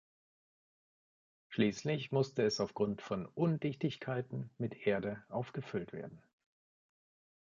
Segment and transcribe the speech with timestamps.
[1.49, 6.23] Schließlich musste es aufgrund von Undichtigkeiten mit Erde aufgefüllt werden.